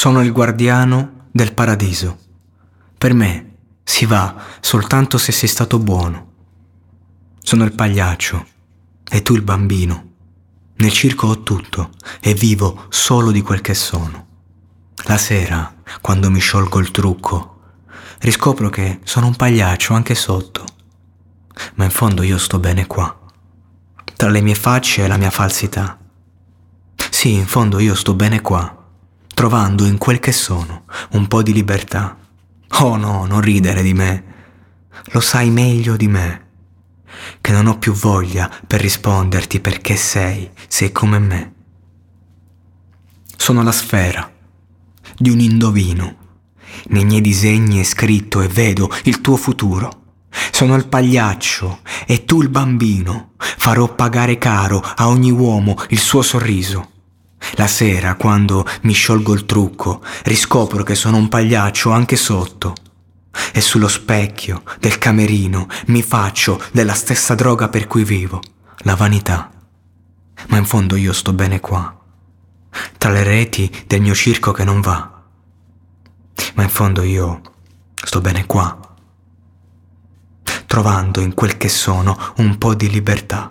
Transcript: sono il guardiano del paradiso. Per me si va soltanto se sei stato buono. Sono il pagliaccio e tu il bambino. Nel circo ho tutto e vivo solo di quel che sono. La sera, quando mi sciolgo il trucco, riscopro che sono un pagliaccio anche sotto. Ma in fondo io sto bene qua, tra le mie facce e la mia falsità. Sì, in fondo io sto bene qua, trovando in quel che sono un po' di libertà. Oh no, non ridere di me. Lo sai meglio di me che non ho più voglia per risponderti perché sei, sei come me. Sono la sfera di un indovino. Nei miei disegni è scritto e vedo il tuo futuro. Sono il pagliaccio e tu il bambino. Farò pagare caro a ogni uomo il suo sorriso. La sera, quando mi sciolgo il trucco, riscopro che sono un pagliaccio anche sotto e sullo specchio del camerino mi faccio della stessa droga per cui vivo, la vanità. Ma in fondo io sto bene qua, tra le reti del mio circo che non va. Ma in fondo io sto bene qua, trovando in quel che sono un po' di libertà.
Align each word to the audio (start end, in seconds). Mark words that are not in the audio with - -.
sono 0.00 0.22
il 0.22 0.32
guardiano 0.32 1.26
del 1.30 1.52
paradiso. 1.52 2.18
Per 2.96 3.12
me 3.12 3.56
si 3.84 4.06
va 4.06 4.34
soltanto 4.60 5.18
se 5.18 5.30
sei 5.30 5.46
stato 5.46 5.78
buono. 5.78 6.32
Sono 7.38 7.64
il 7.64 7.74
pagliaccio 7.74 8.46
e 9.10 9.20
tu 9.20 9.34
il 9.34 9.42
bambino. 9.42 10.12
Nel 10.76 10.90
circo 10.90 11.26
ho 11.26 11.42
tutto 11.42 11.90
e 12.18 12.32
vivo 12.32 12.86
solo 12.88 13.30
di 13.30 13.42
quel 13.42 13.60
che 13.60 13.74
sono. 13.74 14.26
La 15.04 15.18
sera, 15.18 15.70
quando 16.00 16.30
mi 16.30 16.40
sciolgo 16.40 16.78
il 16.78 16.92
trucco, 16.92 17.60
riscopro 18.20 18.70
che 18.70 19.00
sono 19.04 19.26
un 19.26 19.36
pagliaccio 19.36 19.92
anche 19.92 20.14
sotto. 20.14 20.64
Ma 21.74 21.84
in 21.84 21.90
fondo 21.90 22.22
io 22.22 22.38
sto 22.38 22.58
bene 22.58 22.86
qua, 22.86 23.20
tra 24.16 24.30
le 24.30 24.40
mie 24.40 24.54
facce 24.54 25.04
e 25.04 25.08
la 25.08 25.18
mia 25.18 25.30
falsità. 25.30 25.98
Sì, 27.10 27.34
in 27.34 27.46
fondo 27.46 27.78
io 27.78 27.94
sto 27.94 28.14
bene 28.14 28.40
qua, 28.40 28.79
trovando 29.40 29.86
in 29.86 29.96
quel 29.96 30.18
che 30.18 30.32
sono 30.32 30.84
un 31.12 31.26
po' 31.26 31.42
di 31.42 31.54
libertà. 31.54 32.14
Oh 32.80 32.96
no, 32.98 33.24
non 33.24 33.40
ridere 33.40 33.80
di 33.80 33.94
me. 33.94 34.24
Lo 35.12 35.20
sai 35.20 35.48
meglio 35.48 35.96
di 35.96 36.08
me 36.08 36.48
che 37.40 37.50
non 37.50 37.66
ho 37.66 37.78
più 37.78 37.94
voglia 37.94 38.50
per 38.66 38.82
risponderti 38.82 39.60
perché 39.60 39.96
sei, 39.96 40.50
sei 40.68 40.92
come 40.92 41.18
me. 41.18 41.54
Sono 43.34 43.62
la 43.62 43.72
sfera 43.72 44.30
di 45.16 45.30
un 45.30 45.40
indovino. 45.40 46.16
Nei 46.88 47.06
miei 47.06 47.22
disegni 47.22 47.80
è 47.80 47.84
scritto 47.84 48.42
e 48.42 48.48
vedo 48.48 48.90
il 49.04 49.22
tuo 49.22 49.36
futuro. 49.36 50.18
Sono 50.50 50.74
il 50.74 50.86
pagliaccio 50.86 51.78
e 52.06 52.26
tu 52.26 52.42
il 52.42 52.50
bambino. 52.50 53.30
Farò 53.38 53.94
pagare 53.94 54.36
caro 54.36 54.80
a 54.80 55.08
ogni 55.08 55.30
uomo 55.30 55.76
il 55.88 55.98
suo 55.98 56.20
sorriso. 56.20 56.99
La 57.60 57.66
sera, 57.66 58.14
quando 58.14 58.66
mi 58.84 58.94
sciolgo 58.94 59.34
il 59.34 59.44
trucco, 59.44 60.02
riscopro 60.22 60.82
che 60.82 60.94
sono 60.94 61.18
un 61.18 61.28
pagliaccio 61.28 61.90
anche 61.90 62.16
sotto 62.16 62.72
e 63.52 63.60
sullo 63.60 63.86
specchio 63.86 64.62
del 64.78 64.96
camerino 64.96 65.66
mi 65.88 66.00
faccio 66.00 66.58
della 66.72 66.94
stessa 66.94 67.34
droga 67.34 67.68
per 67.68 67.86
cui 67.86 68.02
vivo, 68.02 68.40
la 68.78 68.94
vanità. 68.94 69.50
Ma 70.46 70.56
in 70.56 70.64
fondo 70.64 70.96
io 70.96 71.12
sto 71.12 71.34
bene 71.34 71.60
qua, 71.60 71.94
tra 72.96 73.10
le 73.10 73.24
reti 73.24 73.70
del 73.86 74.00
mio 74.00 74.14
circo 74.14 74.52
che 74.52 74.64
non 74.64 74.80
va. 74.80 75.22
Ma 76.54 76.62
in 76.62 76.70
fondo 76.70 77.02
io 77.02 77.42
sto 77.94 78.22
bene 78.22 78.46
qua, 78.46 78.80
trovando 80.64 81.20
in 81.20 81.34
quel 81.34 81.58
che 81.58 81.68
sono 81.68 82.18
un 82.36 82.56
po' 82.56 82.74
di 82.74 82.88
libertà. 82.88 83.49